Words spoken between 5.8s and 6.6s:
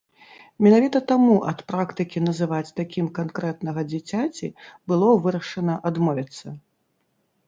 адмовіцца.